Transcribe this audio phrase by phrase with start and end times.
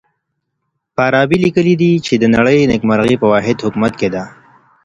[0.95, 4.23] فارابي ليکلي دي چي د نړۍ نېکمرغي په واحد حکومت کي ده.